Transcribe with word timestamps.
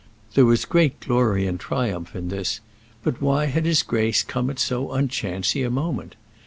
There 0.33 0.45
was 0.47 0.65
great 0.65 0.99
glory 0.99 1.45
and 1.45 1.59
triumph 1.59 2.15
in 2.15 2.29
this; 2.29 2.59
but 3.03 3.21
why 3.21 3.45
had 3.45 3.65
his 3.67 3.83
grace 3.83 4.23
come 4.23 4.49
at 4.49 4.57
so 4.57 4.89
unchancy 4.93 5.61
a 5.61 5.69
moment? 5.69 6.15